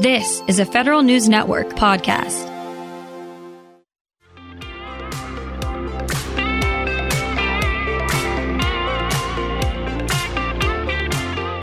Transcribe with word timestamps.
This 0.00 0.42
is 0.46 0.58
a 0.58 0.66
Federal 0.66 1.02
News 1.02 1.26
Network 1.26 1.68
podcast. 1.70 2.50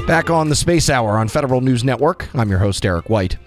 Back 0.08 0.32
on 0.32 0.50
the 0.50 0.56
Space 0.56 0.90
Hour 0.90 1.20
on 1.20 1.28
Federal 1.28 1.62
News 1.62 1.84
Network, 1.84 2.28
I'm 2.34 2.50
your 2.50 2.58
host, 2.58 2.84
Eric 2.84 3.08
White. 3.08 3.38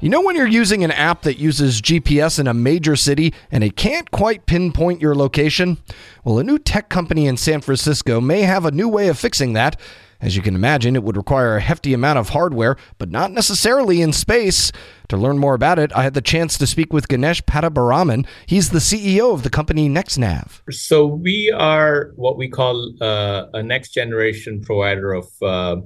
You 0.00 0.10
know, 0.10 0.20
when 0.20 0.36
you're 0.36 0.46
using 0.46 0.84
an 0.84 0.90
app 0.90 1.22
that 1.22 1.38
uses 1.38 1.80
GPS 1.80 2.38
in 2.38 2.46
a 2.46 2.52
major 2.52 2.96
city 2.96 3.32
and 3.50 3.64
it 3.64 3.76
can't 3.76 4.10
quite 4.10 4.44
pinpoint 4.44 5.00
your 5.00 5.14
location? 5.14 5.78
Well, 6.22 6.38
a 6.38 6.44
new 6.44 6.58
tech 6.58 6.90
company 6.90 7.26
in 7.26 7.38
San 7.38 7.62
Francisco 7.62 8.20
may 8.20 8.42
have 8.42 8.66
a 8.66 8.70
new 8.70 8.90
way 8.90 9.08
of 9.08 9.18
fixing 9.18 9.54
that. 9.54 9.80
As 10.24 10.34
you 10.34 10.40
can 10.40 10.54
imagine, 10.54 10.96
it 10.96 11.02
would 11.02 11.18
require 11.18 11.54
a 11.54 11.60
hefty 11.60 11.92
amount 11.92 12.18
of 12.18 12.30
hardware, 12.30 12.78
but 12.96 13.10
not 13.10 13.30
necessarily 13.30 14.00
in 14.00 14.14
space. 14.14 14.72
To 15.08 15.18
learn 15.18 15.36
more 15.36 15.52
about 15.52 15.78
it, 15.78 15.92
I 15.94 16.02
had 16.02 16.14
the 16.14 16.22
chance 16.22 16.56
to 16.56 16.66
speak 16.66 16.94
with 16.94 17.08
Ganesh 17.08 17.42
Pattabiraman. 17.42 18.26
He's 18.46 18.70
the 18.70 18.78
CEO 18.78 19.34
of 19.34 19.42
the 19.42 19.50
company 19.50 19.86
NextNav. 19.86 20.62
So, 20.70 21.04
we 21.04 21.52
are 21.54 22.12
what 22.16 22.38
we 22.38 22.48
call 22.48 22.94
uh, 23.02 23.48
a 23.52 23.62
next 23.62 23.90
generation 23.90 24.62
provider 24.62 25.12
of 25.12 25.26
uh, 25.42 25.46
uh, 25.46 25.80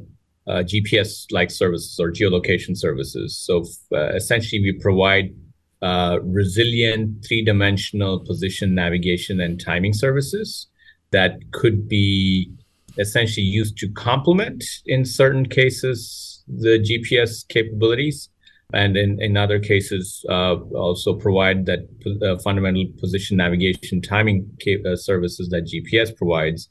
GPS 0.62 1.27
like 1.32 1.51
services 1.51 1.98
or 1.98 2.12
geolocation 2.12 2.77
services. 2.77 3.37
So, 3.37 3.65
uh, 3.93 4.15
essentially, 4.15 4.62
we 4.62 4.79
provide 4.80 5.34
uh, 5.82 6.20
resilient 6.23 7.27
three 7.27 7.45
dimensional 7.45 8.20
position 8.20 8.73
navigation 8.73 9.41
and 9.41 9.60
timing 9.60 9.95
services 9.95 10.68
that 11.10 11.38
could 11.51 11.88
be 11.88 12.52
essentially 12.98 13.47
used 13.47 13.79
to 13.79 13.88
complement, 13.91 14.65
in 14.87 15.05
certain 15.05 15.47
cases, 15.47 16.43
the 16.48 16.79
GPS 16.79 17.47
capabilities, 17.48 18.29
and 18.74 18.97
in, 18.97 19.21
in 19.23 19.37
other 19.37 19.59
cases, 19.59 20.24
uh, 20.29 20.57
also 20.74 21.15
provide 21.15 21.65
that 21.66 21.80
uh, 22.23 22.38
fundamental 22.38 22.87
position 22.99 23.37
navigation 23.37 24.02
timing 24.02 24.51
uh, 24.85 24.95
services 24.95 25.49
that 25.49 25.65
GPS 25.65 26.15
provides 26.15 26.69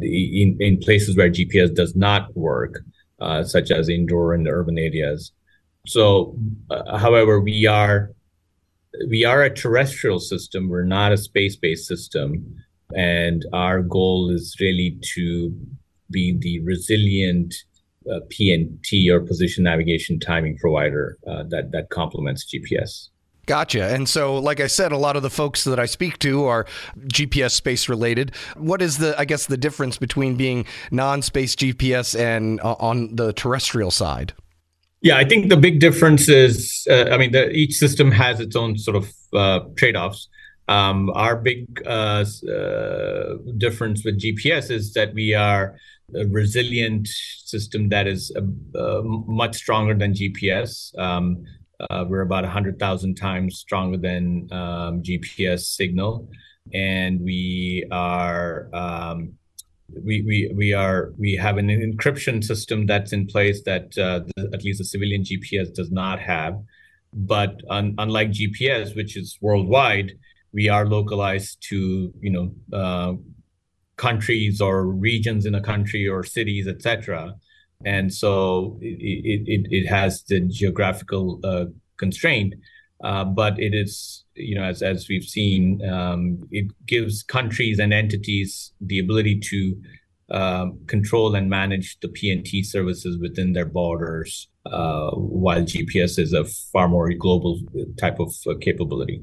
in, 0.00 0.56
in 0.60 0.78
places 0.78 1.16
where 1.16 1.30
GPS 1.30 1.74
does 1.74 1.94
not 1.94 2.36
work, 2.36 2.80
uh, 3.20 3.44
such 3.44 3.70
as 3.70 3.88
indoor 3.88 4.34
and 4.34 4.48
urban 4.48 4.78
areas. 4.78 5.32
So, 5.86 6.36
uh, 6.70 6.98
however, 6.98 7.40
we 7.40 7.66
are 7.66 8.10
we 9.08 9.24
are 9.24 9.42
a 9.42 9.54
terrestrial 9.54 10.18
system. 10.18 10.68
We're 10.68 10.82
not 10.84 11.12
a 11.12 11.16
space-based 11.16 11.86
system 11.86 12.56
and 12.94 13.44
our 13.52 13.82
goal 13.82 14.30
is 14.30 14.56
really 14.60 14.98
to 15.14 15.54
be 16.10 16.36
the 16.38 16.60
resilient 16.60 17.54
uh, 18.10 18.20
PNT 18.28 19.10
or 19.10 19.20
position 19.20 19.64
navigation 19.64 20.18
timing 20.18 20.56
provider 20.56 21.18
uh, 21.26 21.42
that 21.48 21.72
that 21.72 21.90
complements 21.90 22.46
GPS. 22.46 23.08
Gotcha. 23.48 23.84
And 23.84 24.06
so, 24.06 24.36
like 24.36 24.60
I 24.60 24.66
said, 24.66 24.92
a 24.92 24.98
lot 24.98 25.16
of 25.16 25.22
the 25.22 25.30
folks 25.30 25.64
that 25.64 25.78
I 25.78 25.86
speak 25.86 26.18
to 26.18 26.44
are 26.44 26.66
GPS 26.98 27.52
space 27.52 27.88
related. 27.88 28.34
What 28.56 28.82
is 28.82 28.98
the, 28.98 29.18
I 29.18 29.24
guess, 29.24 29.46
the 29.46 29.56
difference 29.56 29.96
between 29.96 30.36
being 30.36 30.66
non 30.90 31.22
space 31.22 31.56
GPS 31.56 32.18
and 32.18 32.60
uh, 32.60 32.74
on 32.78 33.16
the 33.16 33.32
terrestrial 33.32 33.90
side? 33.90 34.34
Yeah, 35.00 35.16
I 35.16 35.24
think 35.24 35.48
the 35.48 35.56
big 35.56 35.80
difference 35.80 36.28
is, 36.28 36.86
uh, 36.90 37.04
I 37.04 37.16
mean, 37.16 37.32
the, 37.32 37.48
each 37.50 37.74
system 37.76 38.10
has 38.10 38.38
its 38.38 38.54
own 38.54 38.76
sort 38.76 38.96
of 38.96 39.12
uh, 39.32 39.60
trade 39.76 39.96
offs. 39.96 40.28
Um, 40.68 41.10
our 41.14 41.36
big 41.36 41.66
uh, 41.86 42.24
uh, 42.50 43.34
difference 43.56 44.04
with 44.04 44.20
GPS 44.20 44.70
is 44.70 44.92
that 44.92 45.14
we 45.14 45.34
are 45.34 45.76
a 46.14 46.26
resilient 46.26 47.08
system 47.08 47.88
that 47.88 48.06
is 48.06 48.30
uh, 48.36 49.00
much 49.02 49.56
stronger 49.56 49.94
than 49.94 50.12
GPS. 50.12 50.96
Um, 50.98 51.44
uh, 51.80 52.04
we're 52.08 52.22
about 52.22 52.44
100,000 52.44 53.14
times 53.14 53.58
stronger 53.58 53.96
than 53.96 54.48
um, 54.50 55.02
GPS 55.02 55.60
signal. 55.60 56.28
And 56.72 57.20
we 57.20 57.86
are. 57.90 58.68
Um, 58.74 59.34
we, 60.04 60.20
we 60.20 60.52
we 60.54 60.74
are 60.74 61.14
we 61.18 61.34
have 61.36 61.56
an 61.56 61.68
encryption 61.68 62.44
system 62.44 62.84
that's 62.84 63.14
in 63.14 63.26
place 63.26 63.62
that 63.62 63.96
uh, 63.96 64.20
the, 64.36 64.50
at 64.52 64.62
least 64.62 64.78
the 64.80 64.84
civilian 64.84 65.22
GPS 65.22 65.72
does 65.72 65.90
not 65.90 66.20
have, 66.20 66.60
but 67.14 67.62
un, 67.70 67.94
unlike 67.96 68.30
GPS, 68.30 68.94
which 68.94 69.16
is 69.16 69.38
worldwide, 69.40 70.12
we 70.52 70.68
are 70.68 70.86
localized 70.86 71.58
to 71.68 72.12
you 72.20 72.30
know 72.30 72.52
uh, 72.72 73.14
countries 73.96 74.60
or 74.60 74.86
regions 74.86 75.44
in 75.44 75.54
a 75.54 75.60
country 75.60 76.08
or 76.08 76.24
cities, 76.24 76.66
etc. 76.66 77.34
And 77.84 78.12
so 78.12 78.78
it, 78.80 79.46
it, 79.46 79.66
it 79.70 79.86
has 79.86 80.24
the 80.24 80.40
geographical 80.40 81.40
uh, 81.44 81.66
constraint, 81.96 82.54
uh, 83.04 83.24
but 83.24 83.58
it 83.58 83.74
is 83.74 84.24
you 84.34 84.54
know 84.54 84.64
as 84.64 84.82
as 84.82 85.08
we've 85.08 85.24
seen, 85.24 85.86
um, 85.88 86.40
it 86.50 86.66
gives 86.86 87.22
countries 87.22 87.78
and 87.78 87.92
entities 87.92 88.72
the 88.80 88.98
ability 88.98 89.38
to 89.40 89.76
um, 90.30 90.78
control 90.86 91.34
and 91.34 91.48
manage 91.48 91.98
the 92.00 92.08
PNT 92.08 92.64
services 92.64 93.18
within 93.18 93.52
their 93.52 93.64
borders, 93.64 94.48
uh, 94.66 95.10
while 95.12 95.62
GPS 95.62 96.18
is 96.18 96.32
a 96.32 96.44
far 96.44 96.88
more 96.88 97.10
global 97.14 97.60
type 97.98 98.20
of 98.20 98.34
uh, 98.46 98.54
capability. 98.60 99.22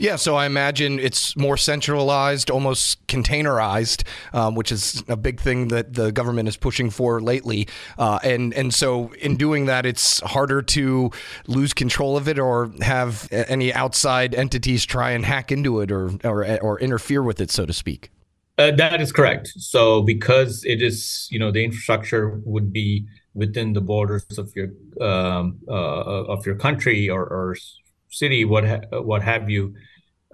Yeah, 0.00 0.16
so 0.16 0.34
I 0.34 0.46
imagine 0.46 0.98
it's 0.98 1.36
more 1.36 1.58
centralized, 1.58 2.50
almost 2.50 3.06
containerized, 3.06 4.04
um, 4.32 4.54
which 4.54 4.72
is 4.72 5.04
a 5.08 5.16
big 5.16 5.38
thing 5.38 5.68
that 5.68 5.92
the 5.92 6.10
government 6.10 6.48
is 6.48 6.56
pushing 6.56 6.88
for 6.88 7.20
lately. 7.20 7.68
Uh, 7.98 8.18
and 8.24 8.54
and 8.54 8.72
so 8.72 9.12
in 9.20 9.36
doing 9.36 9.66
that, 9.66 9.84
it's 9.84 10.20
harder 10.20 10.62
to 10.62 11.10
lose 11.48 11.74
control 11.74 12.16
of 12.16 12.28
it 12.28 12.38
or 12.38 12.72
have 12.80 13.28
any 13.30 13.74
outside 13.74 14.34
entities 14.34 14.86
try 14.86 15.10
and 15.10 15.26
hack 15.26 15.52
into 15.52 15.82
it 15.82 15.92
or 15.92 16.12
or, 16.24 16.58
or 16.62 16.80
interfere 16.80 17.22
with 17.22 17.38
it, 17.38 17.50
so 17.50 17.66
to 17.66 17.72
speak. 17.74 18.10
Uh, 18.56 18.70
that 18.70 19.02
is 19.02 19.12
correct. 19.12 19.48
So 19.58 20.00
because 20.00 20.64
it 20.64 20.80
is, 20.80 21.28
you 21.30 21.38
know, 21.38 21.50
the 21.50 21.62
infrastructure 21.62 22.40
would 22.46 22.72
be 22.72 23.06
within 23.34 23.74
the 23.74 23.82
borders 23.82 24.38
of 24.38 24.50
your 24.56 24.68
um, 24.98 25.58
uh, 25.68 26.24
of 26.34 26.46
your 26.46 26.54
country 26.56 27.10
or, 27.10 27.22
or 27.22 27.54
city, 28.10 28.44
what 28.44 28.66
ha- 28.66 29.00
what 29.00 29.22
have 29.22 29.48
you, 29.48 29.74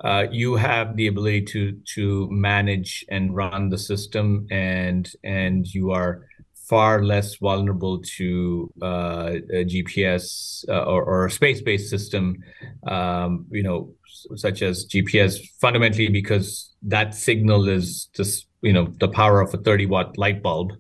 uh, 0.03 0.27
you 0.31 0.57
have 0.57 0.97
the 0.97 1.07
ability 1.07 1.43
to 1.43 1.73
to 1.95 2.29
manage 2.31 3.05
and 3.09 3.35
run 3.35 3.69
the 3.71 3.79
system, 3.79 4.47
and 4.51 5.11
and 5.23 5.67
you 5.67 5.91
are 5.91 6.27
far 6.69 7.05
less 7.05 7.37
vulnerable 7.37 8.01
to 8.03 8.73
uh, 8.83 9.31
GPS 9.53 10.69
uh, 10.69 10.83
or, 10.83 11.05
or, 11.05 11.27
a 11.27 11.31
space-based 11.31 11.89
system, 11.89 12.37
um, 12.89 13.47
you 13.53 13.63
know, 13.63 13.95
such 14.35 14.63
as 14.63 14.85
GPS, 14.87 15.39
fundamentally 15.61 16.09
because 16.09 16.75
that 16.83 17.15
signal 17.15 17.69
is 17.69 18.09
just 18.15 18.47
you 18.63 18.73
know 18.73 18.93
the 18.99 19.09
power 19.09 19.41
of 19.41 19.55
a 19.55 19.59
30 19.59 19.87
watt 19.87 20.19
light 20.19 20.43
bulb. 20.43 20.73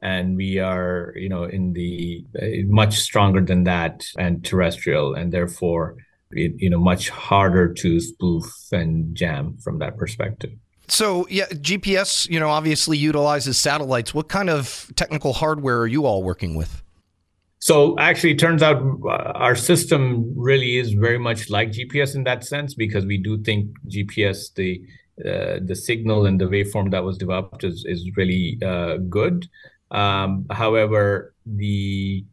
And 0.00 0.36
we 0.36 0.58
are 0.58 1.12
you 1.16 1.28
know 1.28 1.44
in 1.44 1.72
the 1.72 2.24
uh, 2.40 2.66
much 2.66 2.98
stronger 2.98 3.40
than 3.40 3.64
that 3.64 4.04
and 4.16 4.44
terrestrial. 4.44 5.14
And 5.14 5.32
therefore 5.32 5.96
it, 6.32 6.52
you 6.56 6.70
know 6.70 6.78
much 6.78 7.08
harder 7.08 7.72
to 7.74 8.00
spoof 8.00 8.44
and 8.72 9.14
jam 9.14 9.56
from 9.58 9.78
that 9.78 9.96
perspective. 9.96 10.52
So 10.88 11.26
yeah, 11.28 11.46
GPS, 11.46 12.28
you 12.30 12.40
know, 12.40 12.48
obviously 12.48 12.96
utilizes 12.96 13.58
satellites. 13.58 14.14
What 14.14 14.28
kind 14.28 14.48
of 14.48 14.90
technical 14.96 15.34
hardware 15.34 15.80
are 15.80 15.86
you 15.86 16.06
all 16.06 16.22
working 16.22 16.54
with? 16.54 16.82
So 17.60 17.98
actually, 17.98 18.32
it 18.32 18.38
turns 18.38 18.62
out 18.62 18.82
uh, 19.04 19.08
our 19.34 19.56
system 19.56 20.32
really 20.36 20.76
is 20.76 20.92
very 20.92 21.18
much 21.18 21.50
like 21.50 21.72
GPS 21.72 22.14
in 22.14 22.24
that 22.24 22.44
sense 22.44 22.72
because 22.74 23.04
we 23.04 23.18
do 23.18 23.42
think 23.42 23.68
GPS 23.88 24.54
the 24.54 24.82
uh, 25.20 25.58
the 25.62 25.74
signal 25.74 26.26
and 26.26 26.40
the 26.40 26.46
waveform 26.46 26.92
that 26.92 27.04
was 27.04 27.18
developed 27.18 27.64
is 27.64 27.84
is 27.86 28.08
really 28.16 28.58
uh, 28.64 28.96
good. 29.08 29.48
Um, 29.90 30.46
however, 30.50 31.34
the 31.44 32.24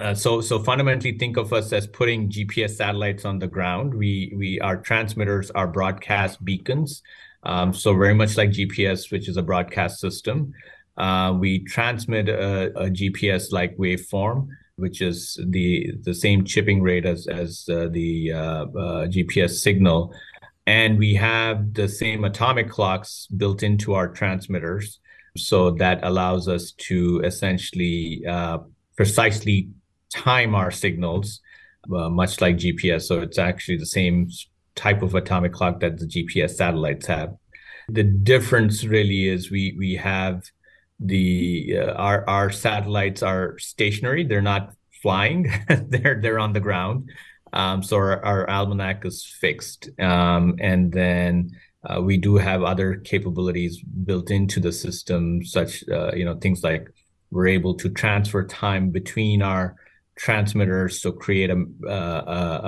uh, 0.00 0.14
so, 0.14 0.40
so 0.40 0.58
fundamentally, 0.58 1.18
think 1.18 1.36
of 1.36 1.52
us 1.52 1.72
as 1.72 1.86
putting 1.86 2.30
GPS 2.30 2.76
satellites 2.76 3.24
on 3.24 3.38
the 3.38 3.46
ground. 3.46 3.92
We, 3.92 4.32
we, 4.36 4.58
our 4.60 4.78
transmitters 4.78 5.50
are 5.50 5.66
broadcast 5.66 6.42
beacons. 6.44 7.02
Um, 7.42 7.74
so 7.74 7.94
very 7.94 8.14
much 8.14 8.36
like 8.36 8.50
GPS, 8.50 9.10
which 9.10 9.28
is 9.28 9.36
a 9.36 9.42
broadcast 9.42 10.00
system. 10.00 10.52
Uh, 10.96 11.36
we 11.38 11.64
transmit 11.64 12.28
a, 12.28 12.66
a 12.78 12.90
GPS-like 12.90 13.76
waveform, 13.76 14.48
which 14.76 15.00
is 15.02 15.40
the 15.48 15.92
the 16.02 16.14
same 16.14 16.44
chipping 16.44 16.82
rate 16.82 17.06
as 17.06 17.26
as 17.26 17.66
uh, 17.70 17.88
the 17.90 18.32
uh, 18.32 18.38
uh, 18.38 19.06
GPS 19.06 19.60
signal, 19.60 20.14
and 20.66 20.98
we 20.98 21.14
have 21.14 21.72
the 21.74 21.88
same 21.88 22.24
atomic 22.24 22.68
clocks 22.68 23.26
built 23.36 23.62
into 23.62 23.94
our 23.94 24.08
transmitters. 24.08 25.00
So 25.36 25.70
that 25.72 26.00
allows 26.02 26.46
us 26.46 26.72
to 26.72 27.22
essentially 27.24 28.22
precisely 28.96 29.70
time 30.12 30.54
our 30.54 30.70
signals, 30.70 31.40
uh, 31.92 32.08
much 32.08 32.40
like 32.40 32.56
GPS. 32.56 33.02
So 33.02 33.20
it's 33.20 33.38
actually 33.38 33.78
the 33.78 33.86
same 33.86 34.28
type 34.74 35.02
of 35.02 35.14
atomic 35.14 35.52
clock 35.52 35.80
that 35.80 35.98
the 35.98 36.06
GPS 36.06 36.50
satellites 36.50 37.06
have. 37.06 37.34
The 37.88 38.04
difference 38.04 38.84
really 38.84 39.28
is 39.28 39.50
we 39.50 39.74
we 39.78 39.94
have 39.96 40.42
the 41.00 41.78
uh, 41.78 41.92
our 41.92 42.28
our 42.28 42.50
satellites 42.50 43.22
are 43.22 43.58
stationary; 43.58 44.24
they're 44.24 44.40
not 44.40 44.74
flying; 45.02 45.52
they're 45.68 46.20
they're 46.20 46.38
on 46.38 46.52
the 46.52 46.60
ground. 46.60 47.10
Um, 47.52 47.82
so 47.82 47.96
our, 47.96 48.24
our, 48.24 48.48
almanac 48.48 49.04
is 49.04 49.26
fixed, 49.26 49.90
um, 50.00 50.56
and 50.58 50.90
then 50.90 51.50
uh, 51.84 52.00
we 52.00 52.16
do 52.16 52.36
have 52.36 52.62
other 52.62 52.96
capabilities 52.96 53.82
built 53.82 54.30
into 54.30 54.58
the 54.58 54.72
system, 54.72 55.44
such 55.44 55.84
uh, 55.88 56.12
you 56.14 56.24
know 56.24 56.36
things 56.36 56.62
like 56.62 56.88
we're 57.30 57.48
able 57.48 57.74
to 57.74 57.90
transfer 57.90 58.46
time 58.46 58.90
between 58.90 59.42
our 59.42 59.76
transmitters, 60.22 61.02
so 61.02 61.10
create 61.10 61.50
a, 61.50 61.56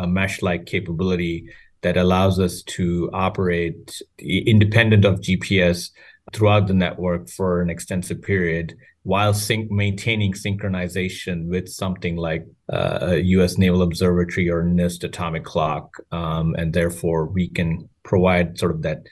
a, 0.03 0.06
mesh-like 0.09 0.67
capability 0.67 1.49
that 1.83 1.97
allows 1.97 2.41
us 2.41 2.62
to 2.62 3.09
operate 3.12 4.03
independent 4.19 5.05
of 5.05 5.21
GPS 5.21 5.91
throughout 6.33 6.67
the 6.67 6.75
network 6.75 7.29
for 7.29 7.62
an 7.62 7.71
extensive 7.71 8.21
period 8.23 8.75
while 9.05 9.33
sync- 9.33 9.71
maintaining 9.71 10.33
synchronization 10.33 11.47
with 11.47 11.69
something 11.69 12.17
like 12.17 12.45
uh, 12.73 12.99
a 13.03 13.17
U.S. 13.37 13.57
Naval 13.57 13.83
Observatory 13.83 14.50
or 14.50 14.65
NIST 14.65 15.05
atomic 15.05 15.45
clock, 15.45 15.95
um, 16.11 16.57
and 16.59 16.73
therefore 16.73 17.27
we 17.27 17.49
can 17.49 17.89
provide 18.03 18.59
sort 18.59 18.73
of 18.73 18.83
that 18.83 19.03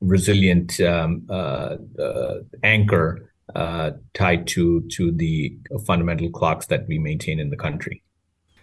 resilient 0.00 0.78
um, 0.80 1.26
uh, 1.30 1.76
uh, 1.98 2.34
anchor 2.62 3.32
uh, 3.54 3.92
tied 4.14 4.46
to 4.48 4.82
to 4.92 5.12
the 5.12 5.56
fundamental 5.86 6.30
clocks 6.30 6.66
that 6.66 6.86
we 6.88 6.98
maintain 6.98 7.38
in 7.40 7.50
the 7.50 7.56
country. 7.56 8.02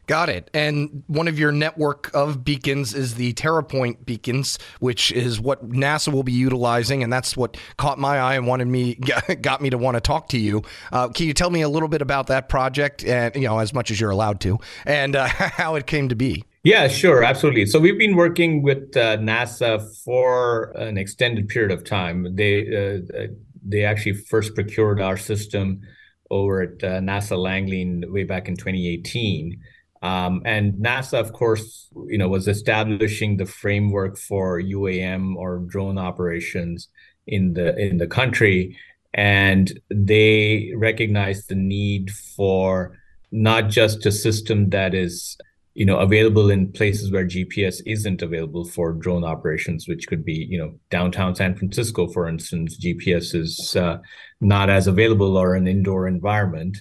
Got 0.08 0.30
it. 0.30 0.52
And 0.54 1.04
one 1.08 1.28
of 1.28 1.40
your 1.40 1.52
network 1.52 2.12
of 2.14 2.44
beacons 2.44 2.94
is 2.94 3.16
the 3.16 3.34
TerraPoiNT 3.34 4.06
beacons, 4.06 4.60
which 4.80 5.12
is 5.12 5.42
what 5.42 5.68
NASA 5.68 6.14
will 6.14 6.24
be 6.24 6.32
utilizing, 6.32 7.02
and 7.02 7.12
that's 7.12 7.36
what 7.36 7.58
caught 7.78 7.98
my 7.98 8.20
eye 8.20 8.36
and 8.36 8.46
wanted 8.46 8.68
me 8.68 8.96
got 9.42 9.62
me 9.62 9.72
to 9.72 9.78
want 9.80 9.96
to 9.96 10.02
talk 10.02 10.30
to 10.30 10.38
you. 10.38 10.62
Uh, 10.92 11.10
can 11.10 11.26
you 11.26 11.34
tell 11.34 11.50
me 11.50 11.62
a 11.62 11.70
little 11.70 11.90
bit 11.90 12.04
about 12.04 12.28
that 12.28 12.50
project, 12.50 13.04
and 13.04 13.36
you 13.36 13.48
know 13.48 13.58
as 13.58 13.74
much 13.74 13.90
as 13.90 14.00
you're 14.00 14.12
allowed 14.12 14.40
to, 14.42 14.60
and 14.86 15.16
uh, 15.16 15.28
how 15.28 15.74
it 15.74 15.88
came 15.88 16.10
to 16.10 16.16
be? 16.16 16.44
Yeah, 16.64 16.88
sure, 16.88 17.24
absolutely. 17.24 17.68
So 17.68 17.80
we've 17.80 17.98
been 17.98 18.16
working 18.16 18.64
with 18.64 18.98
uh, 18.98 19.18
NASA 19.18 19.88
for 20.04 20.72
an 20.76 20.98
extended 20.98 21.48
period 21.48 21.72
of 21.72 21.84
time. 21.84 22.36
They 22.36 22.62
uh, 22.62 23.28
they 23.66 23.84
actually 23.84 24.14
first 24.14 24.56
procured 24.56 25.02
our 25.02 25.18
system 25.18 25.82
over 26.30 26.62
at 26.62 26.84
uh, 26.84 27.00
NASA 27.00 27.38
Langley 27.38 27.82
in, 27.82 28.04
way 28.12 28.24
back 28.24 28.48
in 28.48 28.56
2018. 28.56 29.60
Um, 30.02 30.42
and 30.46 30.74
NASA, 30.74 31.20
of 31.20 31.34
course, 31.34 31.90
you 32.08 32.18
know, 32.18 32.28
was 32.28 32.48
establishing 32.48 33.38
the 33.38 33.46
framework 33.46 34.18
for 34.18 34.62
UAM 34.62 35.36
or 35.36 35.60
drone 35.60 35.98
operations 35.98 36.90
in 37.28 37.54
the 37.54 37.76
in 37.78 37.98
the 37.98 38.08
country, 38.08 38.78
and 39.14 39.80
they 39.90 40.72
recognized 40.76 41.50
the 41.50 41.56
need 41.56 42.12
for 42.12 43.00
not 43.32 43.70
just 43.70 44.06
a 44.06 44.12
system 44.12 44.70
that 44.70 44.94
is 44.94 45.38
you 45.76 45.86
know 45.86 46.00
available 46.00 46.50
in 46.50 46.72
places 46.72 47.12
where 47.12 47.26
GPS 47.26 47.82
isn't 47.86 48.22
available 48.22 48.66
for 48.66 48.94
drone 48.94 49.24
operations, 49.24 49.88
which 49.88 50.08
could 50.08 50.26
be 50.26 50.48
you 50.50 50.58
know 50.58 50.74
downtown 50.90 51.36
San 51.36 51.56
Francisco, 51.56 52.08
for 52.08 52.28
instance. 52.28 52.78
GPS 52.84 53.36
is 53.36 53.76
uh, 53.76 53.98
not 54.42 54.70
as 54.70 54.88
available 54.88 55.38
or 55.38 55.56
an 55.56 55.68
indoor 55.68 56.08
environment 56.08 56.78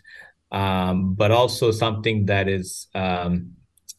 um, 0.54 1.14
but 1.14 1.32
also 1.32 1.72
something 1.72 2.26
that 2.26 2.48
is 2.48 2.86
um, 2.94 3.50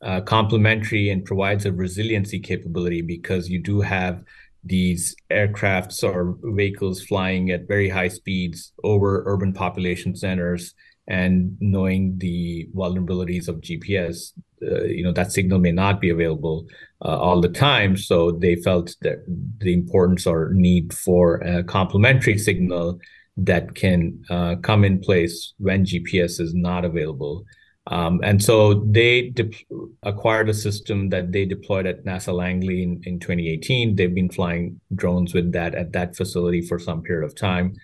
uh, 0.01 0.21
complementary 0.21 1.09
and 1.09 1.25
provides 1.25 1.65
a 1.65 1.73
resiliency 1.73 2.39
capability 2.39 3.01
because 3.01 3.49
you 3.49 3.61
do 3.61 3.81
have 3.81 4.23
these 4.63 5.15
aircrafts 5.29 6.01
or 6.01 6.37
vehicles 6.55 7.03
flying 7.03 7.51
at 7.51 7.67
very 7.67 7.89
high 7.89 8.07
speeds 8.07 8.71
over 8.85 9.23
urban 9.25 9.51
population 9.51 10.15
centers 10.15 10.73
and 11.07 11.55
knowing 11.59 12.17
the 12.17 12.67
vulnerabilities 12.75 13.47
of 13.47 13.61
GPS, 13.61 14.31
uh, 14.63 14.83
you 14.83 15.03
know, 15.03 15.11
that 15.11 15.31
signal 15.31 15.59
may 15.59 15.71
not 15.71 16.01
be 16.01 16.09
available 16.09 16.65
uh, 17.03 17.17
all 17.17 17.41
the 17.41 17.49
time. 17.49 17.95
So 17.95 18.31
they 18.31 18.55
felt 18.55 18.95
that 19.01 19.23
the 19.59 19.73
importance 19.73 20.25
or 20.25 20.51
need 20.53 20.93
for 20.93 21.35
a 21.37 21.63
complementary 21.63 22.37
signal 22.37 22.99
that 23.37 23.75
can 23.75 24.23
uh, 24.29 24.55
come 24.61 24.83
in 24.83 24.99
place 24.99 25.53
when 25.57 25.85
GPS 25.85 26.39
is 26.39 26.53
not 26.53 26.85
available. 26.85 27.45
Um, 27.87 28.19
and 28.23 28.41
so 28.41 28.85
they 28.85 29.29
de- 29.29 29.65
acquired 30.01 30.49
a 30.49 30.53
system 30.53 31.09
that 31.09 31.31
they 31.31 31.45
deployed 31.45 31.85
at 31.85 32.03
NASA 32.03 32.33
Langley 32.33 32.81
in, 32.81 33.01
in 33.03 33.19
2018. 33.19 33.95
They've 33.95 34.13
been 34.13 34.29
flying 34.29 34.81
drones 34.95 35.33
with 35.33 35.51
that 35.51 35.75
at 35.75 35.91
that 35.91 36.15
facility 36.15 36.61
for 36.61 36.79
some 36.79 37.03
period 37.03 37.25
of 37.25 37.35
time. 37.35 37.75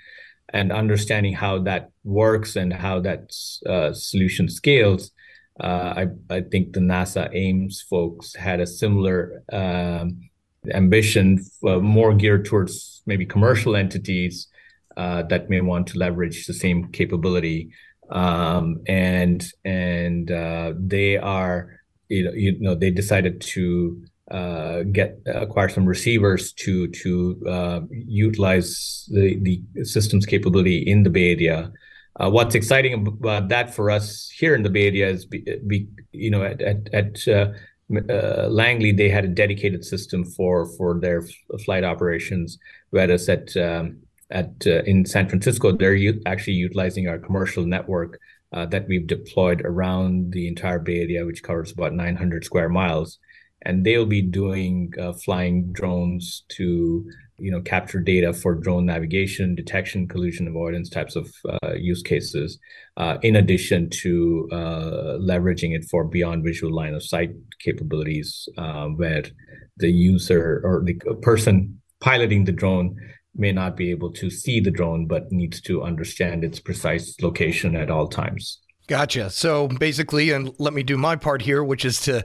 And 0.53 0.71
understanding 0.71 1.33
how 1.33 1.59
that 1.59 1.91
works 2.03 2.55
and 2.55 2.73
how 2.73 2.99
that 3.01 3.33
uh, 3.65 3.93
solution 3.93 4.49
scales, 4.49 5.11
uh, 5.59 5.93
I, 5.97 6.07
I, 6.29 6.41
think 6.41 6.73
the 6.73 6.79
NASA 6.79 7.33
Ames 7.33 7.81
folks 7.89 8.35
had 8.35 8.59
a 8.59 8.67
similar 8.67 9.43
um, 9.51 10.29
ambition, 10.73 11.43
uh, 11.65 11.79
more 11.79 12.13
geared 12.13 12.45
towards 12.45 13.01
maybe 13.05 13.25
commercial 13.25 13.75
entities 13.75 14.47
uh, 14.97 15.23
that 15.23 15.49
may 15.49 15.61
want 15.61 15.87
to 15.87 15.97
leverage 15.97 16.45
the 16.45 16.53
same 16.53 16.91
capability, 16.91 17.71
um, 18.09 18.81
and 18.87 19.45
and 19.63 20.31
uh, 20.31 20.73
they 20.77 21.17
are 21.17 21.79
you 22.09 22.25
know 22.25 22.31
you 22.33 22.59
know 22.59 22.75
they 22.75 22.91
decided 22.91 23.41
to 23.41 24.03
uh, 24.31 24.83
get 24.83 25.19
acquire 25.25 25.67
some 25.67 25.85
receivers 25.85 26.53
to 26.53 26.87
to 26.87 27.43
uh, 27.47 27.81
utilize 27.91 29.09
the 29.11 29.37
the 29.41 29.85
system's 29.85 30.25
capability 30.25 30.77
in 30.77 31.03
the 31.03 31.09
Bay 31.09 31.31
Area. 31.33 31.71
Uh, 32.19 32.29
what's 32.29 32.55
exciting 32.55 32.93
about 33.07 33.49
that 33.49 33.73
for 33.73 33.89
us 33.89 34.29
here 34.29 34.55
in 34.55 34.63
the 34.63 34.69
Bay 34.69 34.87
Area 34.87 35.09
is, 35.09 35.25
be, 35.25 35.43
be 35.67 35.87
you 36.11 36.29
know, 36.29 36.43
at 36.43 36.61
at, 36.61 36.93
at 36.93 37.27
uh, 37.27 37.51
uh, 38.09 38.47
Langley, 38.49 38.93
they 38.93 39.09
had 39.09 39.25
a 39.25 39.29
dedicated 39.29 39.83
system 39.83 40.23
for 40.23 40.65
for 40.77 40.97
their 40.99 41.23
flight 41.65 41.83
operations, 41.83 42.57
whereas 42.91 43.27
at 43.27 43.55
um, 43.57 43.97
at 44.29 44.51
uh, 44.65 44.83
in 44.83 45.05
San 45.05 45.27
Francisco, 45.27 45.73
they're 45.73 45.93
u- 45.93 46.21
actually 46.25 46.53
utilizing 46.53 47.09
our 47.09 47.17
commercial 47.17 47.65
network 47.65 48.17
that 48.53 48.85
we've 48.89 49.07
deployed 49.07 49.61
around 49.61 50.33
the 50.33 50.45
entire 50.45 50.79
Bay 50.79 51.01
Area, 51.01 51.25
which 51.25 51.41
covers 51.41 51.71
about 51.71 51.93
900 51.93 52.43
square 52.43 52.67
miles, 52.67 53.17
and 53.63 53.85
they'll 53.85 54.05
be 54.05 54.21
doing 54.21 54.93
uh, 54.99 55.13
flying 55.13 55.71
drones 55.71 56.43
to 56.49 57.09
you 57.37 57.51
know 57.51 57.61
capture 57.61 57.99
data 57.99 58.33
for 58.33 58.55
drone 58.55 58.85
navigation, 58.85 59.55
detection, 59.55 60.07
collision 60.07 60.47
avoidance 60.47 60.89
types 60.89 61.15
of 61.15 61.33
uh, 61.49 61.73
use 61.73 62.01
cases. 62.01 62.59
Uh, 62.97 63.17
in 63.21 63.35
addition 63.35 63.89
to 63.89 64.47
uh, 64.51 65.17
leveraging 65.19 65.75
it 65.75 65.85
for 65.89 66.03
beyond 66.03 66.43
visual 66.43 66.73
line 66.73 66.93
of 66.93 67.03
sight 67.03 67.31
capabilities, 67.59 68.47
where 68.95 69.23
the 69.77 69.91
user 69.91 70.61
or 70.63 70.83
the 70.85 70.93
person 71.21 71.81
piloting 71.99 72.45
the 72.45 72.51
drone 72.51 72.95
may 73.35 73.51
not 73.51 73.77
be 73.77 73.91
able 73.91 74.11
to 74.11 74.29
see 74.29 74.59
the 74.59 74.71
drone, 74.71 75.07
but 75.07 75.31
needs 75.31 75.61
to 75.61 75.83
understand 75.83 76.43
its 76.43 76.59
precise 76.59 77.15
location 77.21 77.75
at 77.75 77.89
all 77.89 78.07
times. 78.07 78.59
Gotcha. 78.87 79.29
So 79.29 79.67
basically, 79.67 80.31
and 80.31 80.53
let 80.59 80.73
me 80.73 80.83
do 80.83 80.97
my 80.97 81.15
part 81.15 81.41
here, 81.41 81.63
which 81.63 81.85
is 81.85 82.01
to 82.01 82.23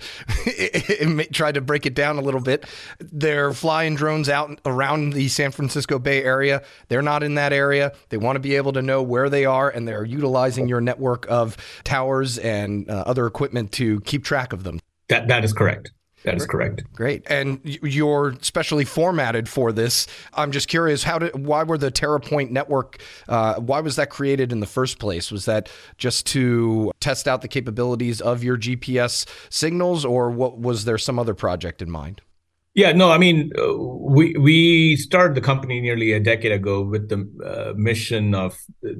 try 1.32 1.52
to 1.52 1.60
break 1.60 1.86
it 1.86 1.94
down 1.94 2.18
a 2.18 2.20
little 2.20 2.40
bit. 2.40 2.66
They're 2.98 3.52
flying 3.52 3.94
drones 3.94 4.28
out 4.28 4.60
around 4.64 5.12
the 5.12 5.28
San 5.28 5.52
Francisco 5.52 5.98
Bay 5.98 6.24
Area. 6.24 6.62
They're 6.88 7.02
not 7.02 7.22
in 7.22 7.34
that 7.34 7.52
area. 7.52 7.92
They 8.08 8.16
want 8.16 8.36
to 8.36 8.40
be 8.40 8.56
able 8.56 8.72
to 8.72 8.82
know 8.82 9.02
where 9.02 9.30
they 9.30 9.44
are, 9.44 9.70
and 9.70 9.86
they're 9.86 10.04
utilizing 10.04 10.66
your 10.66 10.80
network 10.80 11.26
of 11.28 11.56
towers 11.84 12.38
and 12.38 12.90
uh, 12.90 13.04
other 13.06 13.26
equipment 13.26 13.70
to 13.72 14.00
keep 14.00 14.24
track 14.24 14.52
of 14.52 14.64
them. 14.64 14.80
That 15.08 15.28
that 15.28 15.44
is 15.44 15.52
correct. 15.52 15.92
That 16.26 16.34
is 16.34 16.44
correct. 16.44 16.82
Great. 16.92 17.22
And 17.30 17.60
you're 17.64 18.34
specially 18.40 18.84
formatted 18.84 19.48
for 19.48 19.70
this. 19.70 20.08
I'm 20.34 20.50
just 20.50 20.66
curious, 20.66 21.04
how 21.04 21.20
did 21.20 21.46
why 21.46 21.62
were 21.62 21.78
the 21.78 21.92
TerraPoiNT 21.92 22.50
network? 22.50 23.00
Uh, 23.28 23.54
why 23.60 23.78
was 23.78 23.94
that 23.94 24.10
created 24.10 24.50
in 24.50 24.58
the 24.58 24.66
first 24.66 24.98
place? 24.98 25.30
Was 25.30 25.44
that 25.44 25.70
just 25.98 26.26
to 26.26 26.90
test 26.98 27.28
out 27.28 27.42
the 27.42 27.48
capabilities 27.48 28.20
of 28.20 28.42
your 28.42 28.58
GPS 28.58 29.24
signals, 29.50 30.04
or 30.04 30.28
what 30.30 30.58
was 30.58 30.84
there 30.84 30.98
some 30.98 31.20
other 31.20 31.32
project 31.32 31.80
in 31.80 31.88
mind? 31.88 32.22
Yeah, 32.76 32.92
no, 32.92 33.10
I 33.10 33.16
mean, 33.16 33.52
uh, 33.58 33.74
we 33.74 34.34
we 34.38 34.96
started 34.96 35.34
the 35.34 35.40
company 35.40 35.80
nearly 35.80 36.12
a 36.12 36.20
decade 36.20 36.52
ago 36.52 36.82
with 36.82 37.08
the 37.08 37.20
uh, 37.42 37.72
mission 37.74 38.34
of, 38.34 38.52
uh, 38.84 38.90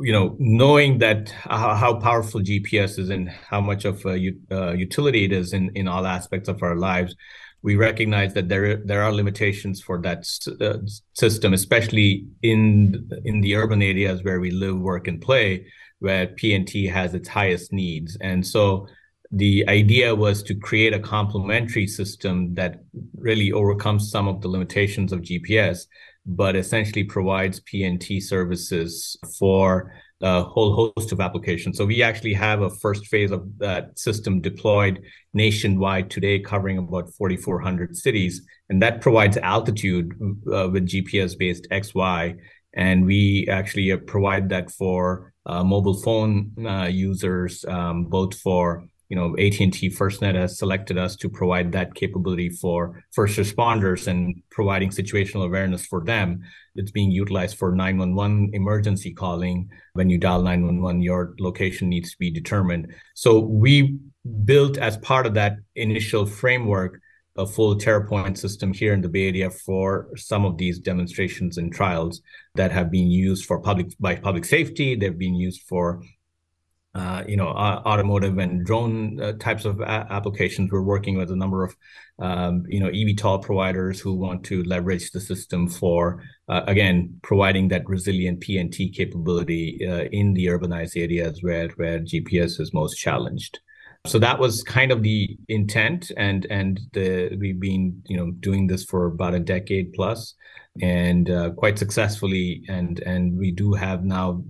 you 0.00 0.12
know, 0.12 0.34
knowing 0.38 0.96
that 1.00 1.28
how, 1.28 2.00
powerful 2.00 2.40
GPS 2.40 2.98
is 2.98 3.10
and 3.10 3.28
how 3.28 3.60
much 3.60 3.84
of 3.84 4.02
a 4.06 4.32
uh, 4.50 4.72
utility 4.72 5.26
it 5.26 5.32
is 5.32 5.52
in 5.52 5.70
in 5.74 5.88
all 5.88 6.06
aspects 6.06 6.48
of 6.48 6.62
our 6.62 6.74
lives. 6.74 7.14
We 7.60 7.76
recognize 7.76 8.32
that 8.32 8.48
there 8.48 8.76
there 8.78 9.02
are 9.02 9.12
limitations 9.12 9.82
for 9.82 10.00
that 10.00 10.24
system, 11.12 11.52
especially 11.52 12.28
in 12.42 13.10
in 13.26 13.42
the 13.42 13.56
urban 13.56 13.82
areas 13.82 14.24
where 14.24 14.40
we 14.40 14.50
live, 14.52 14.78
work, 14.80 15.06
and 15.06 15.20
play, 15.20 15.66
where 15.98 16.28
PNT 16.28 16.90
has 16.90 17.12
its 17.12 17.28
highest 17.28 17.74
needs, 17.74 18.16
and 18.22 18.46
so 18.46 18.86
the 19.32 19.66
idea 19.66 20.14
was 20.14 20.42
to 20.42 20.54
create 20.54 20.92
a 20.92 21.00
complementary 21.00 21.86
system 21.86 22.54
that 22.54 22.80
really 23.16 23.50
overcomes 23.50 24.10
some 24.10 24.28
of 24.28 24.42
the 24.42 24.48
limitations 24.48 25.10
of 25.10 25.22
GPS, 25.22 25.86
but 26.26 26.54
essentially 26.54 27.02
provides 27.02 27.60
PNT 27.60 28.22
services 28.22 29.16
for 29.38 29.94
a 30.20 30.42
whole 30.42 30.92
host 30.94 31.12
of 31.12 31.20
applications. 31.20 31.78
So 31.78 31.86
we 31.86 32.02
actually 32.02 32.34
have 32.34 32.60
a 32.60 32.70
first 32.70 33.06
phase 33.06 33.30
of 33.30 33.58
that 33.58 33.98
system 33.98 34.40
deployed 34.40 35.02
nationwide 35.32 36.10
today, 36.10 36.38
covering 36.38 36.76
about 36.78 37.12
4,400 37.14 37.96
cities, 37.96 38.42
and 38.68 38.82
that 38.82 39.00
provides 39.00 39.38
altitude 39.38 40.12
uh, 40.52 40.68
with 40.70 40.86
GPS-based 40.86 41.68
XY. 41.70 42.36
And 42.74 43.04
we 43.04 43.48
actually 43.50 43.92
uh, 43.92 43.96
provide 44.06 44.50
that 44.50 44.70
for 44.70 45.32
uh, 45.44 45.64
mobile 45.64 46.00
phone 46.00 46.52
uh, 46.64 46.84
users, 46.84 47.64
um, 47.64 48.04
both 48.04 48.38
for 48.38 48.84
you 49.12 49.18
know 49.18 49.36
AT&T 49.36 49.90
FirstNet 49.90 50.36
has 50.36 50.56
selected 50.56 50.96
us 50.96 51.16
to 51.16 51.28
provide 51.28 51.70
that 51.72 51.94
capability 51.94 52.48
for 52.48 53.04
first 53.10 53.38
responders 53.38 54.06
and 54.06 54.42
providing 54.50 54.88
situational 54.88 55.44
awareness 55.44 55.84
for 55.84 56.02
them. 56.02 56.40
It's 56.76 56.90
being 56.90 57.10
utilized 57.10 57.58
for 57.58 57.72
911 57.72 58.52
emergency 58.54 59.12
calling. 59.12 59.68
When 59.92 60.08
you 60.08 60.16
dial 60.16 60.40
911, 60.40 61.02
your 61.02 61.34
location 61.38 61.90
needs 61.90 62.12
to 62.12 62.16
be 62.18 62.30
determined. 62.30 62.94
So 63.12 63.38
we 63.38 63.98
built 64.46 64.78
as 64.78 64.96
part 64.96 65.26
of 65.26 65.34
that 65.34 65.56
initial 65.74 66.24
framework 66.24 66.98
a 67.36 67.46
full 67.46 67.76
TerraPoiNT 67.76 68.38
system 68.38 68.72
here 68.72 68.94
in 68.94 69.02
the 69.02 69.10
Bay 69.10 69.28
Area 69.28 69.50
for 69.50 70.08
some 70.16 70.46
of 70.46 70.56
these 70.56 70.78
demonstrations 70.78 71.58
and 71.58 71.70
trials 71.70 72.22
that 72.54 72.72
have 72.72 72.90
been 72.90 73.10
used 73.10 73.44
for 73.44 73.60
public 73.60 73.88
by 74.00 74.14
public 74.14 74.46
safety. 74.46 74.94
They've 74.94 75.18
been 75.18 75.34
used 75.34 75.62
for 75.68 76.02
uh, 76.94 77.24
you 77.26 77.36
know, 77.36 77.48
uh, 77.48 77.82
automotive 77.86 78.36
and 78.36 78.66
drone 78.66 79.18
uh, 79.18 79.32
types 79.38 79.64
of 79.64 79.80
a- 79.80 80.06
applications. 80.10 80.70
We're 80.70 80.82
working 80.82 81.16
with 81.16 81.30
a 81.30 81.36
number 81.36 81.64
of, 81.64 81.74
um, 82.18 82.64
you 82.68 82.80
know, 82.80 82.90
eVTOL 82.90 83.42
providers 83.42 83.98
who 83.98 84.12
want 84.12 84.44
to 84.44 84.62
leverage 84.64 85.10
the 85.10 85.20
system 85.20 85.68
for, 85.68 86.22
uh, 86.50 86.62
again, 86.66 87.18
providing 87.22 87.68
that 87.68 87.88
resilient 87.88 88.40
PNT 88.40 88.94
capability 88.94 89.86
uh, 89.88 90.04
in 90.12 90.34
the 90.34 90.46
urbanized 90.46 91.00
areas 91.00 91.42
where 91.42 91.68
where 91.76 91.98
GPS 91.98 92.60
is 92.60 92.74
most 92.74 92.96
challenged. 92.96 93.60
So 94.06 94.18
that 94.18 94.38
was 94.38 94.62
kind 94.62 94.92
of 94.92 95.02
the 95.02 95.38
intent, 95.48 96.10
and 96.18 96.44
and 96.50 96.78
the, 96.92 97.36
we've 97.40 97.60
been, 97.60 98.02
you 98.06 98.18
know, 98.18 98.32
doing 98.32 98.66
this 98.66 98.84
for 98.84 99.06
about 99.06 99.32
a 99.32 99.40
decade 99.40 99.94
plus, 99.94 100.34
and 100.82 101.30
quite 101.56 101.78
successfully. 101.78 102.64
And 102.68 102.98
and 103.00 103.38
we 103.38 103.50
do 103.52 103.72
have 103.72 104.04
now 104.04 104.42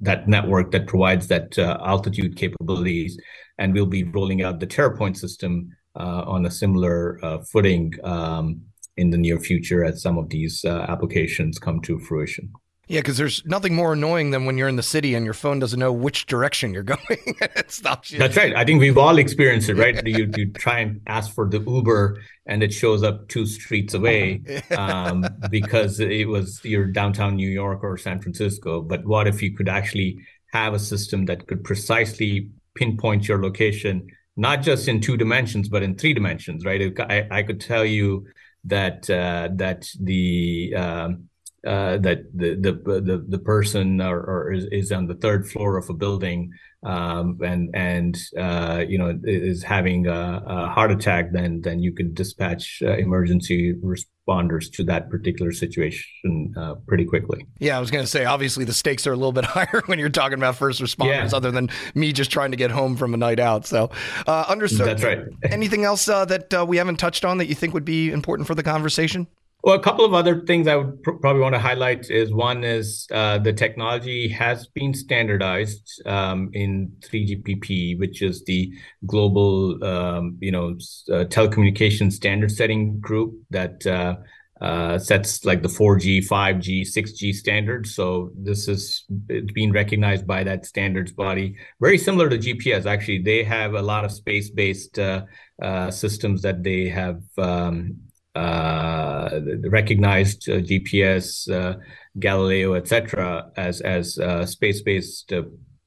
that 0.00 0.28
network 0.28 0.70
that 0.72 0.86
provides 0.86 1.26
that 1.28 1.58
uh, 1.58 1.78
altitude 1.84 2.36
capabilities, 2.36 3.18
and 3.58 3.74
we'll 3.74 3.86
be 3.86 4.04
rolling 4.04 4.42
out 4.42 4.60
the 4.60 4.66
TerraPoiNT 4.66 5.16
system 5.16 5.70
uh, 5.98 6.22
on 6.26 6.46
a 6.46 6.50
similar 6.50 7.18
uh, 7.24 7.38
footing 7.52 7.92
um, 8.04 8.62
in 8.96 9.10
the 9.10 9.18
near 9.18 9.38
future 9.38 9.84
as 9.84 10.02
some 10.02 10.18
of 10.18 10.28
these 10.28 10.64
uh, 10.64 10.86
applications 10.88 11.58
come 11.58 11.80
to 11.82 11.98
fruition. 12.00 12.52
Yeah, 12.90 12.98
because 12.98 13.18
there's 13.18 13.46
nothing 13.46 13.76
more 13.76 13.92
annoying 13.92 14.32
than 14.32 14.46
when 14.46 14.58
you're 14.58 14.66
in 14.66 14.74
the 14.74 14.82
city 14.82 15.14
and 15.14 15.24
your 15.24 15.32
phone 15.32 15.60
doesn't 15.60 15.78
know 15.78 15.92
which 15.92 16.26
direction 16.26 16.74
you're 16.74 16.82
going. 16.96 16.98
it 17.08 17.70
stops 17.70 18.10
you. 18.10 18.18
That's 18.18 18.36
right. 18.36 18.52
I 18.56 18.64
think 18.64 18.80
we've 18.80 18.98
all 18.98 19.16
experienced 19.18 19.68
it, 19.68 19.74
right? 19.76 20.04
you, 20.04 20.28
you 20.36 20.50
try 20.50 20.80
and 20.80 21.00
ask 21.06 21.32
for 21.32 21.48
the 21.48 21.60
Uber 21.60 22.20
and 22.46 22.64
it 22.64 22.72
shows 22.72 23.04
up 23.04 23.28
two 23.28 23.46
streets 23.46 23.94
away 23.94 24.42
um, 24.76 25.24
because 25.52 26.00
it 26.00 26.26
was 26.26 26.60
your 26.64 26.86
downtown 26.86 27.36
New 27.36 27.48
York 27.48 27.84
or 27.84 27.96
San 27.96 28.20
Francisco. 28.20 28.82
But 28.82 29.04
what 29.04 29.28
if 29.28 29.40
you 29.40 29.54
could 29.54 29.68
actually 29.68 30.18
have 30.52 30.74
a 30.74 30.80
system 30.80 31.26
that 31.26 31.46
could 31.46 31.62
precisely 31.62 32.48
pinpoint 32.74 33.28
your 33.28 33.40
location, 33.40 34.04
not 34.36 34.62
just 34.62 34.88
in 34.88 35.00
two 35.00 35.16
dimensions, 35.16 35.68
but 35.68 35.84
in 35.84 35.94
three 35.94 36.12
dimensions, 36.12 36.64
right? 36.64 36.92
I, 36.98 37.28
I 37.30 37.42
could 37.44 37.60
tell 37.60 37.84
you 37.84 38.26
that 38.64 39.08
uh, 39.08 39.48
that 39.54 39.88
the 40.00 40.74
um, 40.74 41.29
uh, 41.66 41.98
that 41.98 42.24
the, 42.34 42.54
the 42.54 42.72
the 43.00 43.24
the 43.28 43.38
person 43.38 44.00
or, 44.00 44.18
or 44.18 44.52
is, 44.52 44.66
is 44.72 44.92
on 44.92 45.06
the 45.06 45.14
third 45.14 45.48
floor 45.48 45.76
of 45.76 45.90
a 45.90 45.94
building 45.94 46.52
um, 46.82 47.38
and 47.44 47.70
and 47.74 48.18
uh, 48.38 48.82
you 48.88 48.96
know 48.96 49.18
is 49.24 49.62
having 49.62 50.06
a, 50.06 50.42
a, 50.46 50.68
heart 50.68 50.90
attack, 50.90 51.32
then 51.32 51.60
then 51.60 51.80
you 51.80 51.92
can 51.92 52.14
dispatch 52.14 52.82
uh, 52.82 52.96
emergency 52.96 53.74
responders 53.74 54.72
to 54.72 54.84
that 54.84 55.10
particular 55.10 55.52
situation 55.52 56.54
uh, 56.56 56.76
pretty 56.86 57.04
quickly. 57.04 57.46
Yeah, 57.58 57.76
I 57.76 57.80
was 57.80 57.90
going 57.90 58.02
to 58.02 58.10
say 58.10 58.24
obviously 58.24 58.64
the 58.64 58.72
stakes 58.72 59.06
are 59.06 59.12
a 59.12 59.16
little 59.16 59.32
bit 59.32 59.44
higher 59.56 59.82
when 59.86 59.98
you're 59.98 60.08
talking 60.08 60.38
about 60.38 60.56
first 60.56 60.80
responders, 60.80 61.30
yeah. 61.30 61.36
other 61.36 61.50
than 61.50 61.68
me 61.94 62.12
just 62.14 62.30
trying 62.30 62.52
to 62.52 62.56
get 62.56 62.70
home 62.70 62.96
from 62.96 63.12
a 63.12 63.18
night 63.18 63.40
out. 63.40 63.66
So 63.66 63.90
uh, 64.26 64.46
understood. 64.48 64.86
That's 64.86 65.04
right. 65.04 65.20
Anything 65.42 65.84
else 65.84 66.08
uh, 66.08 66.24
that 66.26 66.54
uh, 66.54 66.64
we 66.66 66.78
haven't 66.78 66.96
touched 66.96 67.26
on 67.26 67.38
that 67.38 67.46
you 67.46 67.54
think 67.54 67.74
would 67.74 67.84
be 67.84 68.10
important 68.10 68.46
for 68.46 68.54
the 68.54 68.62
conversation? 68.62 69.26
Well, 69.62 69.74
a 69.74 69.82
couple 69.82 70.06
of 70.06 70.14
other 70.14 70.40
things 70.46 70.66
I 70.66 70.76
would 70.76 71.02
pr- 71.02 71.12
probably 71.12 71.42
want 71.42 71.54
to 71.54 71.58
highlight 71.58 72.10
is 72.10 72.32
one 72.32 72.64
is 72.64 73.06
uh, 73.12 73.38
the 73.38 73.52
technology 73.52 74.26
has 74.28 74.66
been 74.68 74.94
standardized 74.94 76.02
um, 76.06 76.48
in 76.54 76.92
3GPP, 77.02 77.98
which 77.98 78.22
is 78.22 78.42
the 78.44 78.72
global, 79.04 79.82
um, 79.84 80.38
you 80.40 80.50
know, 80.50 80.70
uh, 81.10 81.24
telecommunication 81.24 82.10
standard 82.10 82.50
setting 82.50 83.00
group 83.00 83.34
that 83.50 83.86
uh, 83.86 84.16
uh 84.62 84.98
sets 84.98 85.46
like 85.46 85.62
the 85.62 85.68
4G, 85.68 86.26
5G, 86.26 86.82
6G 86.82 87.34
standards. 87.34 87.94
So 87.94 88.30
this 88.34 88.68
is 88.68 89.04
it's 89.28 89.52
being 89.52 89.72
recognized 89.72 90.26
by 90.26 90.44
that 90.44 90.64
standards 90.66 91.12
body, 91.12 91.56
very 91.80 91.98
similar 91.98 92.28
to 92.30 92.38
GPS. 92.38 92.86
Actually, 92.86 93.22
they 93.22 93.42
have 93.44 93.74
a 93.74 93.82
lot 93.82 94.04
of 94.04 94.12
space-based 94.12 94.98
uh, 94.98 95.24
uh, 95.62 95.90
systems 95.90 96.42
that 96.42 96.62
they 96.62 96.88
have. 96.88 97.22
Um, 97.36 98.09
uh, 98.40 99.40
recognized 99.68 100.48
uh, 100.48 100.54
GPS, 100.54 101.50
uh, 101.50 101.76
Galileo, 102.18 102.74
etc., 102.74 103.50
as 103.56 103.80
as 103.80 104.18
space-based 104.50 105.32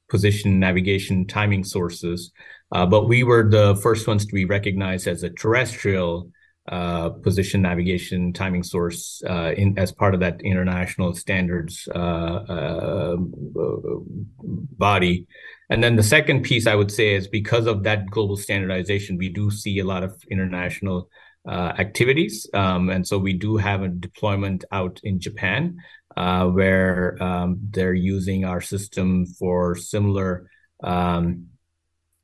position 0.10 0.60
navigation 0.60 1.26
timing 1.28 1.64
sources. 1.64 2.32
but 2.72 3.08
we 3.08 3.24
were 3.24 3.50
the 3.50 3.76
first 3.86 4.08
ones 4.08 4.26
to 4.26 4.34
be 4.34 4.46
recognized 4.46 5.08
as 5.08 5.24
a 5.24 5.30
terrestrial 5.30 6.30
uh, 6.70 7.10
position 7.10 7.62
navigation 7.62 8.32
timing 8.32 8.64
source 8.64 9.22
uh, 9.30 9.52
in 9.58 9.78
as 9.78 9.92
part 9.92 10.14
of 10.14 10.22
that 10.22 10.40
international 10.44 11.14
standards 11.14 11.90
uh, 11.90 13.16
body. 14.78 15.28
And 15.70 15.84
then 15.84 15.98
the 15.98 16.04
second 16.04 16.44
piece 16.44 16.66
I 16.66 16.76
would 16.76 16.90
say 16.90 17.16
is 17.16 17.28
because 17.28 17.68
of 17.68 17.84
that 17.84 18.10
global 18.10 18.38
standardization, 18.38 19.18
we 19.18 19.28
do 19.28 19.52
see 19.52 19.80
a 19.80 19.84
lot 19.84 20.04
of 20.04 20.16
international 20.32 21.00
uh, 21.00 21.33
activities. 21.48 22.50
Um, 22.54 22.90
and 22.90 23.06
so 23.06 23.18
we 23.18 23.34
do 23.34 23.58
have 23.58 23.82
a 23.82 23.90
deployment 23.90 24.64
out 24.72 25.00
in 25.04 25.20
Japan 25.20 25.78
uh, 26.16 26.48
where 26.48 27.22
um, 27.22 27.60
they're 27.70 27.94
using 27.94 28.46
our 28.46 28.62
system 28.62 29.26
for 29.26 29.76
similar 29.76 30.50
um, 30.84 31.48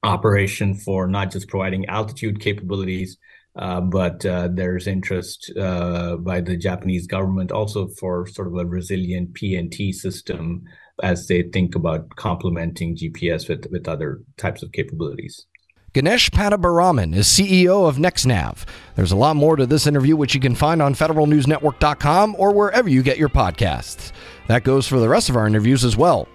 operation 0.03 0.75
for 0.75 1.07
not 1.07 1.31
just 1.31 1.47
providing 1.47 1.85
altitude 1.87 2.39
capabilities, 2.39 3.17
uh, 3.55 3.81
but 3.81 4.25
uh, 4.25 4.47
there's 4.51 4.87
interest 4.87 5.51
uh, 5.59 6.15
by 6.17 6.39
the 6.39 6.55
Japanese 6.55 7.07
government 7.07 7.51
also 7.51 7.87
for 7.99 8.27
sort 8.27 8.47
of 8.47 8.55
a 8.55 8.65
resilient 8.65 9.33
PNT 9.33 9.93
system 9.93 10.63
as 11.01 11.27
they 11.27 11.43
think 11.43 11.75
about 11.75 12.09
complementing 12.15 12.95
GPS 12.95 13.49
with 13.49 13.87
other 13.87 14.21
types 14.37 14.61
of 14.63 14.71
capabilities. 14.71 15.45
Ganesh 15.91 16.29
Pattabiraman 16.29 17.15
is 17.15 17.27
CEO 17.27 17.89
of 17.89 17.97
NextNav. 17.97 18.63
There's 18.95 19.11
a 19.11 19.15
lot 19.15 19.35
more 19.35 19.55
to 19.55 19.65
this 19.65 19.87
interview, 19.87 20.15
which 20.15 20.35
you 20.35 20.39
can 20.39 20.53
find 20.53 20.83
on 20.83 20.93
federalnewsnetwork.com 20.93 22.35
or 22.37 22.53
wherever 22.53 22.87
you 22.87 23.01
get 23.01 23.17
your 23.17 23.29
podcasts. 23.29 24.11
That 24.47 24.63
goes 24.63 24.87
for 24.87 24.99
the 24.99 25.09
rest 25.09 25.29
of 25.29 25.35
our 25.35 25.47
interviews 25.47 25.83
as 25.83 25.97
well. 25.97 26.27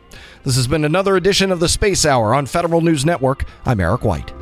This 0.42 0.56
has 0.56 0.66
been 0.66 0.84
another 0.84 1.14
edition 1.16 1.52
of 1.52 1.60
the 1.60 1.68
Space 1.68 2.04
Hour 2.04 2.34
on 2.34 2.46
Federal 2.46 2.80
News 2.80 3.04
Network. 3.04 3.44
I'm 3.64 3.78
Eric 3.78 4.02
White. 4.02 4.32